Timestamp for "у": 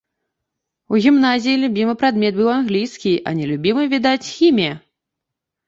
0.95-1.01